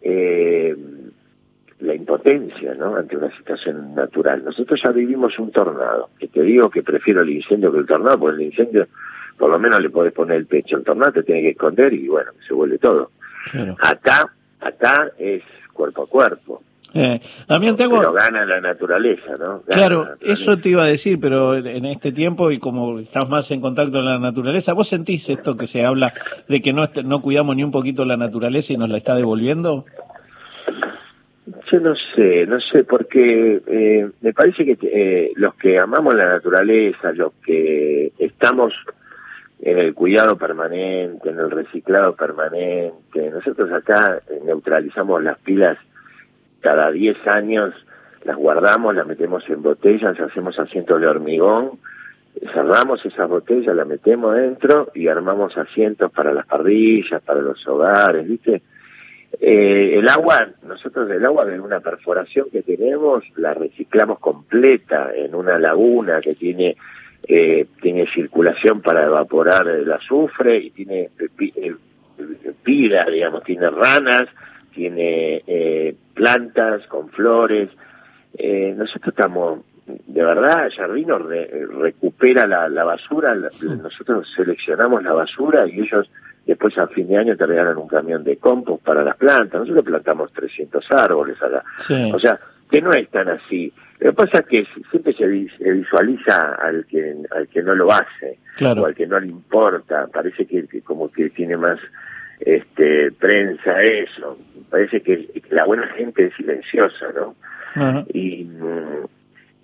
eh, 0.00 0.76
la 1.80 1.94
impotencia 1.94 2.74
¿no? 2.74 2.96
ante 2.96 3.16
una 3.16 3.36
situación 3.36 3.94
natural. 3.94 4.44
Nosotros 4.44 4.80
ya 4.82 4.90
vivimos 4.90 5.38
un 5.38 5.50
tornado, 5.50 6.10
que 6.18 6.28
te 6.28 6.42
digo 6.42 6.70
que 6.70 6.82
prefiero 6.82 7.22
el 7.22 7.30
incendio 7.30 7.72
que 7.72 7.78
el 7.78 7.86
tornado, 7.86 8.18
porque 8.18 8.42
el 8.42 8.48
incendio 8.48 8.86
por 9.36 9.50
lo 9.50 9.58
menos 9.58 9.80
le 9.80 9.90
podés 9.90 10.12
poner 10.12 10.36
el 10.36 10.46
pecho, 10.46 10.76
el 10.76 10.84
tornado 10.84 11.12
te 11.12 11.22
tiene 11.24 11.42
que 11.42 11.50
esconder 11.50 11.92
y 11.92 12.06
bueno, 12.06 12.30
se 12.46 12.54
vuelve 12.54 12.78
todo. 12.78 13.10
Acá, 13.80 14.32
acá 14.60 15.10
es 15.18 15.42
cuerpo 15.72 16.04
a 16.04 16.06
cuerpo. 16.06 16.62
Eh, 16.94 17.20
también 17.46 17.76
tengo... 17.76 17.98
Pero 17.98 18.12
gana 18.12 18.44
la 18.44 18.60
naturaleza, 18.60 19.36
¿no? 19.38 19.62
claro, 19.62 20.08
eso 20.20 20.58
te 20.58 20.68
iba 20.70 20.84
a 20.84 20.88
decir, 20.88 21.18
pero 21.20 21.56
en 21.56 21.86
este 21.86 22.12
tiempo 22.12 22.50
y 22.50 22.58
como 22.58 22.98
estás 22.98 23.28
más 23.28 23.50
en 23.50 23.60
contacto 23.60 23.92
con 23.92 24.04
la 24.04 24.18
naturaleza, 24.18 24.74
¿vos 24.74 24.88
sentís 24.88 25.28
esto 25.28 25.56
que 25.56 25.66
se 25.66 25.84
habla 25.84 26.12
de 26.48 26.60
que 26.60 26.72
no, 26.72 26.88
no 27.04 27.22
cuidamos 27.22 27.56
ni 27.56 27.64
un 27.64 27.70
poquito 27.70 28.04
la 28.04 28.16
naturaleza 28.16 28.72
y 28.72 28.76
nos 28.76 28.90
la 28.90 28.98
está 28.98 29.14
devolviendo? 29.14 29.86
Yo 31.70 31.80
no 31.80 31.94
sé, 32.14 32.46
no 32.46 32.60
sé, 32.60 32.84
porque 32.84 33.62
eh, 33.66 34.08
me 34.20 34.32
parece 34.32 34.64
que 34.64 34.78
eh, 34.82 35.32
los 35.36 35.54
que 35.54 35.78
amamos 35.78 36.14
la 36.14 36.28
naturaleza, 36.28 37.12
los 37.12 37.32
que 37.44 38.12
estamos 38.18 38.74
en 39.60 39.78
el 39.78 39.94
cuidado 39.94 40.36
permanente, 40.36 41.30
en 41.30 41.38
el 41.38 41.50
reciclado 41.50 42.14
permanente, 42.14 43.30
nosotros 43.30 43.72
acá 43.72 44.20
neutralizamos 44.44 45.22
las 45.22 45.38
pilas 45.38 45.78
cada 46.62 46.90
10 46.90 47.26
años 47.26 47.74
las 48.24 48.36
guardamos, 48.36 48.94
las 48.94 49.06
metemos 49.06 49.48
en 49.48 49.62
botellas, 49.62 50.18
hacemos 50.18 50.58
asientos 50.58 51.00
de 51.00 51.06
hormigón, 51.06 51.72
cerramos 52.54 53.04
esas 53.04 53.28
botellas, 53.28 53.74
las 53.74 53.86
metemos 53.86 54.34
dentro 54.36 54.90
y 54.94 55.08
armamos 55.08 55.56
asientos 55.58 56.10
para 56.12 56.32
las 56.32 56.46
parrillas, 56.46 57.20
para 57.22 57.40
los 57.40 57.66
hogares, 57.66 58.26
¿viste? 58.26 58.62
Eh, 59.40 59.98
el 59.98 60.08
agua, 60.08 60.48
nosotros 60.66 61.10
el 61.10 61.24
agua 61.24 61.44
de 61.46 61.58
una 61.58 61.80
perforación 61.80 62.46
que 62.52 62.62
tenemos, 62.62 63.24
la 63.36 63.54
reciclamos 63.54 64.18
completa 64.18 65.10
en 65.14 65.34
una 65.34 65.58
laguna 65.58 66.20
que 66.20 66.34
tiene 66.34 66.76
eh, 67.26 67.66
tiene 67.80 68.06
circulación 68.12 68.82
para 68.82 69.04
evaporar 69.04 69.68
el 69.68 69.90
azufre 69.92 70.58
y 70.58 70.70
tiene 70.70 71.08
eh, 71.56 71.74
pila, 72.64 73.06
digamos, 73.06 73.44
tiene 73.44 73.70
ranas, 73.70 74.24
tiene 74.74 75.42
eh, 75.46 75.94
plantas 76.14 76.86
con 76.86 77.08
flores. 77.10 77.70
Eh, 78.34 78.74
nosotros 78.76 79.14
estamos, 79.16 79.60
de 79.86 80.22
verdad, 80.22 80.68
Jardino 80.76 81.18
recupera 81.18 82.46
la, 82.46 82.68
la 82.68 82.84
basura, 82.84 83.34
nosotros 83.34 84.26
seleccionamos 84.34 85.02
la 85.02 85.12
basura 85.12 85.66
y 85.66 85.80
ellos 85.80 86.10
después 86.46 86.76
a 86.78 86.86
fin 86.88 87.08
de 87.08 87.18
año 87.18 87.36
te 87.36 87.46
regalan 87.46 87.76
un 87.76 87.88
camión 87.88 88.24
de 88.24 88.36
compost 88.36 88.84
para 88.84 89.04
las 89.04 89.16
plantas. 89.16 89.60
Nosotros 89.60 89.84
plantamos 89.84 90.32
300 90.32 90.84
árboles 90.90 91.40
acá. 91.42 91.62
O 92.12 92.18
sea, 92.18 92.38
que 92.70 92.80
no 92.80 92.92
es 92.92 93.08
tan 93.10 93.28
así. 93.28 93.72
Lo 94.00 94.10
que 94.10 94.16
pasa 94.16 94.38
es 94.38 94.46
que 94.46 94.66
siempre 94.90 95.12
se 95.14 95.26
visualiza 95.26 96.56
al 96.60 96.84
que 96.86 97.14
al 97.30 97.46
que 97.48 97.62
no 97.62 97.74
lo 97.74 97.92
hace 97.92 98.38
o 98.60 98.86
al 98.86 98.94
que 98.94 99.06
no 99.06 99.20
le 99.20 99.28
importa. 99.28 100.08
Parece 100.12 100.46
que 100.46 100.80
como 100.82 101.10
que 101.10 101.30
tiene 101.30 101.56
más 101.56 101.78
este, 102.44 103.12
prensa, 103.12 103.82
eso. 103.82 104.38
Parece 104.70 105.00
que, 105.00 105.28
la 105.50 105.64
buena 105.64 105.86
gente 105.88 106.26
es 106.26 106.34
silenciosa, 106.34 107.06
¿no? 107.14 107.34
y, 108.12 108.46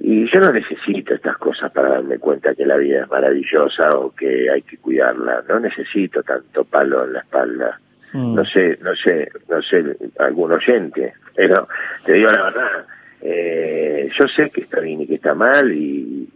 y 0.00 0.30
yo 0.30 0.40
no 0.40 0.52
necesito 0.52 1.14
estas 1.14 1.37
cosas 1.37 1.70
para 1.73 1.90
darme 1.90 2.18
cuenta 2.18 2.54
que 2.54 2.64
la 2.64 2.76
vida 2.76 3.02
es 3.02 3.11
maravillosa 3.11 3.90
o 3.90 4.14
que 4.14 4.50
hay 4.50 4.62
que 4.62 4.78
cuidarla. 4.78 5.44
No 5.49 5.61
necesito 5.61 6.23
tanto 6.23 6.64
palo 6.64 7.04
en 7.04 7.14
la 7.14 7.20
espalda. 7.20 7.78
Mm. 8.12 8.35
No 8.35 8.44
sé, 8.44 8.78
no 8.80 8.94
sé, 8.97 9.30
no 9.49 9.61
sé, 9.62 9.85
algún 10.18 10.52
oyente, 10.52 11.12
pero 11.35 11.68
te 12.04 12.14
digo 12.14 12.30
la 12.30 12.44
verdad, 12.44 12.87
eh, 13.20 14.08
yo 14.18 14.26
sé 14.28 14.50
que 14.50 14.62
está 14.62 14.80
bien 14.80 15.02
y 15.02 15.06
que 15.06 15.16
está 15.16 15.35
mal 15.35 15.70
y 15.73 16.28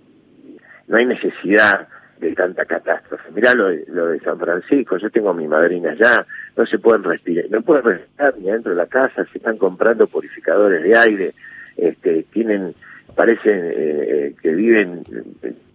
no 0.89 0.97
hay 0.97 1.07
necesidad 1.07 1.89
de 2.29 2.35
tanta 2.35 2.65
catástrofe. 2.65 3.31
Mirá 3.33 3.55
lo 3.55 3.69
de, 3.69 3.85
lo 3.89 4.09
de 4.09 4.21
San 4.21 4.39
Francisco, 4.39 4.97
yo 4.97 5.11
tengo 5.11 5.31
a 5.31 5.35
mi 5.35 5.47
madrina 5.47 5.91
allá, 5.91 6.27
no 6.57 6.65
se 6.67 6.79
pueden 6.79 7.03
respirar, 7.05 7.47
no 7.51 7.63
pueden 7.63 7.85
respirar 7.85 8.35
ni 8.39 8.51
dentro 8.51 8.71
de 8.71 8.77
la 8.77 8.87
casa, 8.87 9.25
se 9.31 9.39
están 9.39 9.59
comprando 9.59 10.07
purificadores 10.07 10.83
de 10.83 10.97
aire, 10.97 11.35
este, 11.77 12.25
tienen 12.33 12.75
parece 13.15 13.51
eh, 13.53 14.35
que 14.41 14.55
viven 14.55 15.03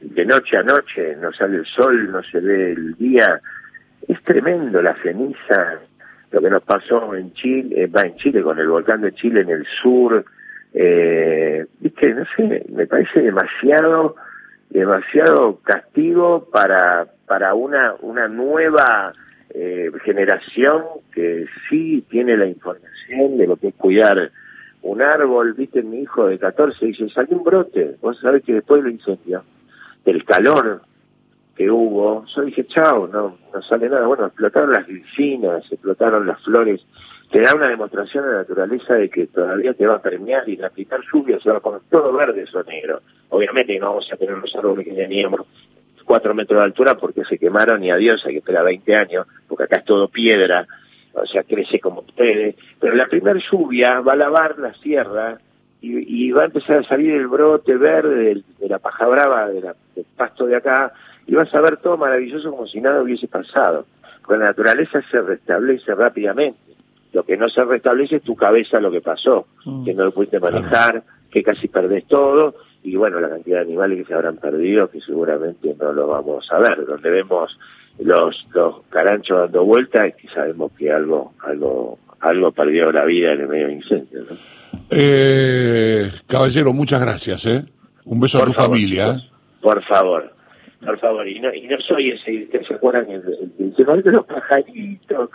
de 0.02 0.26
noche 0.26 0.58
a 0.58 0.64
noche, 0.64 1.16
no 1.22 1.32
sale 1.34 1.58
el 1.58 1.66
sol, 1.66 2.12
no 2.12 2.24
se 2.24 2.40
ve 2.40 2.72
el 2.72 2.96
día. 2.96 3.40
Es 4.08 4.22
tremendo 4.24 4.82
la 4.82 4.96
ceniza, 5.02 5.80
lo 6.32 6.42
que 6.42 6.50
nos 6.50 6.64
pasó 6.64 7.14
en 7.16 7.34
Chile, 7.34 7.84
eh, 7.84 7.88
va 7.88 8.02
en 8.02 8.16
Chile 8.16 8.42
con 8.42 8.58
el 8.60 8.68
volcán 8.68 9.02
de 9.02 9.14
Chile 9.14 9.42
en 9.42 9.50
el 9.50 9.66
sur. 9.82 10.26
Eh, 10.74 11.66
viste, 11.80 12.14
no 12.14 12.26
sé, 12.36 12.66
me 12.70 12.88
parece 12.88 13.22
demasiado, 13.22 14.16
demasiado 14.70 15.60
castigo 15.64 16.50
para 16.52 17.08
para 17.26 17.54
una 17.54 17.96
una 18.02 18.28
nueva 18.28 19.14
eh, 19.50 19.92
generación 20.04 20.84
que 21.14 21.46
sí 21.70 22.06
tiene 22.10 22.38
la 22.38 22.46
información 22.46 23.38
de 23.38 23.48
lo 23.48 23.56
que 23.56 23.70
es 23.70 23.76
cuidar 23.76 24.32
un 24.82 25.02
árbol, 25.02 25.54
viste, 25.54 25.84
mi 25.84 26.02
hijo 26.02 26.28
de 26.28 26.40
14 26.40 26.86
dice, 26.86 27.10
salió 27.10 27.38
un 27.38 27.44
brote, 27.44 27.98
vos 28.02 28.18
sabés 28.22 28.44
que 28.44 28.54
después 28.54 28.84
del 28.84 28.94
incendio, 28.94 29.44
del 30.06 30.24
calor 30.24 30.82
que 31.56 31.70
hubo, 31.70 32.26
yo 32.36 32.42
dije, 32.44 32.66
chao, 32.68 33.08
no, 33.08 33.38
no 33.54 33.62
sale 33.64 33.90
nada, 33.90 34.06
bueno, 34.06 34.28
explotaron 34.28 34.72
las 34.72 34.88
vecinas, 34.88 35.64
explotaron 35.72 36.28
las 36.28 36.42
flores, 36.44 36.82
te 37.32 37.42
da 37.42 37.56
una 37.56 37.68
demostración 37.68 38.26
de 38.26 38.32
la 38.32 38.38
naturaleza 38.40 38.94
de 38.94 39.10
que 39.10 39.28
todavía 39.28 39.74
te 39.74 39.86
va 39.86 39.96
a 39.96 40.02
premiar 40.02 40.48
y 40.48 40.56
la 40.56 40.68
aplicar 40.68 41.02
lluvia 41.12 41.40
se 41.40 41.50
va 41.50 41.58
a 41.58 41.62
poner 41.62 41.82
todo 41.90 42.14
verde 42.14 42.46
o 42.54 42.64
negro. 42.64 43.02
Obviamente 43.30 43.78
no 43.80 43.88
vamos 43.90 44.10
a 44.12 44.16
tener 44.16 44.38
los 44.38 44.56
árboles 44.56 44.86
que 44.86 44.94
teníamos 44.94 45.42
cuatro 46.08 46.34
metros 46.34 46.60
de 46.60 46.64
altura 46.64 46.96
porque 46.96 47.26
se 47.26 47.38
quemaron 47.38 47.84
y 47.84 47.92
adiós, 47.92 48.24
hay 48.26 48.34
que 48.34 48.40
esperar 48.40 48.64
20 48.64 48.96
años, 48.96 49.28
porque 49.48 49.66
acá 49.66 49.78
es 49.78 49.86
todo 49.86 50.08
piedra, 50.08 50.66
o 51.14 51.26
sea, 51.26 51.44
crece 51.44 51.80
como 51.80 52.00
ustedes. 52.00 52.56
Pero 52.80 52.96
la 52.96 53.08
primera 53.08 53.40
lluvia 53.52 54.00
va 54.00 54.14
a 54.14 54.16
lavar 54.16 54.58
la 54.58 54.74
sierra 54.76 55.38
y, 55.82 56.32
va 56.32 56.44
a 56.44 56.46
empezar 56.46 56.78
a 56.78 56.88
salir 56.88 57.14
el 57.14 57.28
brote 57.28 57.76
verde 57.76 58.42
de, 58.58 58.70
la 58.70 58.80
paja 58.80 59.06
brava, 59.06 59.48
de 59.48 59.62
del 59.62 60.06
pasto 60.16 60.46
de 60.46 60.56
acá, 60.56 60.92
y 61.28 61.36
vas 61.36 61.54
a 61.54 61.62
ver 61.62 61.78
todo 61.78 61.98
maravilloso 61.98 62.50
como 62.50 62.68
si 62.68 62.82
nada 62.82 63.02
hubiese 63.02 63.28
pasado. 63.28 63.86
Porque 64.22 64.40
la 64.40 64.48
naturaleza 64.48 65.02
se 65.12 65.22
restablece 65.22 65.94
rápidamente. 65.94 66.67
Lo 67.18 67.24
que 67.24 67.36
no 67.36 67.50
se 67.50 67.64
restablece 67.64 68.18
es 68.18 68.22
tu 68.22 68.36
cabeza 68.36 68.80
lo 68.80 68.92
que 68.92 69.02
pasó, 69.02 69.48
mm. 69.66 69.86
que 69.86 69.96
no 69.96 70.06
lo 70.06 70.12
pudiste 70.12 70.40
manejar, 70.40 71.02
que 71.32 71.42
casi 71.42 71.68
perdés 71.68 72.06
todo, 72.06 72.54
y 72.84 72.96
bueno, 72.96 73.20
la 73.20 73.28
cantidad 73.28 73.58
de 73.58 73.64
animales 73.64 73.98
que 73.98 74.06
se 74.06 74.14
habrán 74.14 74.38
perdido, 74.38 74.88
que 74.92 75.02
seguramente 75.02 75.76
no 75.80 75.94
lo 75.94 76.06
vamos 76.06 76.48
a 76.52 76.60
ver, 76.60 76.86
donde 76.86 77.10
vemos 77.10 77.58
los, 77.98 78.46
los 78.54 78.84
caranchos 78.92 79.36
dando 79.40 79.66
vueltas 79.66 80.14
y 80.24 80.28
sabemos 80.28 80.72
que 80.78 80.92
algo, 80.92 81.34
algo, 81.44 81.98
algo 82.20 82.52
perdió 82.52 82.92
la 82.92 83.04
vida 83.04 83.34
en 83.34 83.42
el 83.42 83.48
medio 83.48 83.66
del 83.66 83.78
incendio. 83.78 84.20
¿no? 84.30 84.38
Eh, 84.92 86.12
caballero, 86.28 86.72
muchas 86.72 87.02
gracias. 87.02 87.48
¿eh? 87.48 87.66
Un 88.06 88.20
beso 88.20 88.44
a 88.44 88.46
tu 88.46 88.54
familia. 88.54 89.24
Por, 89.60 89.84
favor, 89.86 90.36
por 90.84 91.00
favor. 91.00 91.28
Y 91.28 91.40
no, 91.40 91.54
y 91.54 91.68
no 91.68 91.80
soy 91.82 92.12
ese, 92.12 92.48
¿se 92.66 92.74
acuerdan? 92.74 93.10
El, 93.10 93.24
el, 93.60 93.74
el 93.78 94.04
de 94.04 94.12
los 94.12 94.26
pajaritos, 94.26 95.30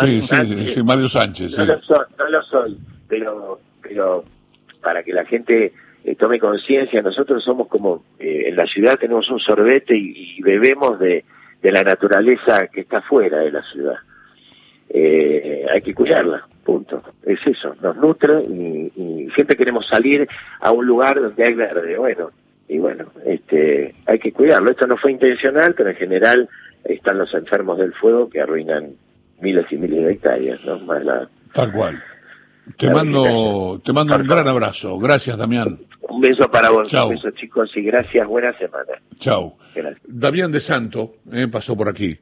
sí, 0.00 0.22
sí, 0.22 0.68
sí, 0.68 0.82
Mario 0.82 1.08
Sánchez. 1.08 1.58
No, 1.58 1.66
lo 1.66 1.80
soy, 1.82 2.04
no 2.18 2.28
lo 2.28 2.42
soy, 2.42 2.78
pero, 3.08 3.60
pero 3.82 4.24
para 4.82 5.02
que 5.02 5.12
la 5.12 5.24
gente 5.24 5.72
eh, 6.04 6.14
tome 6.16 6.38
conciencia, 6.38 7.02
nosotros 7.02 7.42
somos 7.44 7.68
como, 7.68 8.04
eh, 8.18 8.44
en 8.48 8.56
la 8.56 8.66
ciudad 8.66 8.98
tenemos 8.98 9.28
un 9.30 9.40
sorbete 9.40 9.96
y 9.96 10.40
bebemos 10.42 10.98
de 10.98 11.24
de 11.64 11.72
la 11.72 11.82
naturaleza 11.82 12.66
que 12.66 12.82
está 12.82 13.00
fuera 13.00 13.38
de 13.38 13.50
la 13.50 13.62
ciudad. 13.72 13.96
Eh, 14.90 15.64
hay 15.72 15.80
que 15.80 15.94
cuidarla, 15.94 16.46
punto. 16.62 17.02
Es 17.22 17.38
eso, 17.46 17.74
nos 17.80 17.96
nutre 17.96 18.42
y, 18.42 19.30
siempre 19.34 19.56
queremos 19.56 19.86
salir 19.86 20.28
a 20.60 20.70
un 20.70 20.84
lugar 20.84 21.18
donde 21.18 21.42
hay 21.42 21.54
verde. 21.54 21.96
Bueno, 21.96 22.30
y 22.68 22.78
bueno, 22.78 23.06
este, 23.26 23.94
hay 24.06 24.18
que 24.18 24.32
cuidarlo. 24.32 24.70
Esto 24.70 24.86
no 24.86 24.96
fue 24.96 25.12
intencional, 25.12 25.74
pero 25.76 25.90
en 25.90 25.96
general 25.96 26.48
están 26.84 27.18
los 27.18 27.32
enfermos 27.34 27.78
del 27.78 27.92
fuego 27.94 28.28
que 28.28 28.40
arruinan 28.40 28.92
miles 29.40 29.66
y 29.70 29.76
miles 29.76 30.04
de 30.04 30.12
hectáreas, 30.12 30.64
¿no? 30.64 30.78
Más 30.80 31.04
la, 31.04 31.28
Tal 31.52 31.72
cual. 31.72 32.02
Te 32.76 32.90
mando, 32.90 33.80
te 33.84 33.92
mando 33.92 34.16
un 34.16 34.26
gran 34.26 34.48
abrazo. 34.48 34.98
Gracias, 34.98 35.36
Damián. 35.36 35.78
Un 36.00 36.20
beso 36.20 36.50
para 36.50 36.70
vos, 36.70 36.92
un 36.92 37.10
beso 37.10 37.30
chicos 37.32 37.70
y 37.76 37.82
gracias, 37.82 38.26
buena 38.26 38.56
semana. 38.58 38.92
Chao. 39.18 39.56
Damián 40.04 40.50
de 40.50 40.60
Santo 40.60 41.16
eh, 41.32 41.46
pasó 41.50 41.76
por 41.76 41.88
aquí. 41.88 42.18